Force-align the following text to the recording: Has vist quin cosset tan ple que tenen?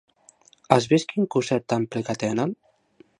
Has 0.75 0.87
vist 0.93 1.09
quin 1.13 1.27
cosset 1.37 1.69
tan 1.73 1.85
ple 1.91 2.03
que 2.09 2.17
tenen? 2.25 2.57